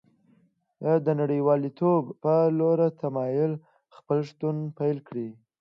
د 1.05 1.07
نړیوالتوب 1.21 2.03
په 2.23 2.33
لور 2.57 2.79
تمایل 3.01 3.51
خپل 3.95 4.17
شتون 4.29 4.57
پیل 4.77 4.97
کړی 5.07 5.29